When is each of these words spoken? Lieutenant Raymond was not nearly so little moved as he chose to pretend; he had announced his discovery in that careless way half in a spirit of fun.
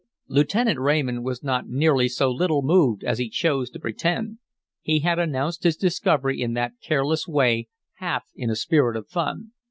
Lieutenant 0.27 0.79
Raymond 0.79 1.23
was 1.23 1.43
not 1.43 1.67
nearly 1.69 2.09
so 2.09 2.31
little 2.31 2.63
moved 2.63 3.03
as 3.03 3.19
he 3.19 3.29
chose 3.29 3.69
to 3.69 3.79
pretend; 3.79 4.39
he 4.81 5.01
had 5.01 5.19
announced 5.19 5.61
his 5.61 5.77
discovery 5.77 6.41
in 6.41 6.53
that 6.53 6.73
careless 6.81 7.27
way 7.27 7.67
half 7.97 8.23
in 8.35 8.49
a 8.49 8.55
spirit 8.55 8.97
of 8.97 9.07
fun. 9.07 9.51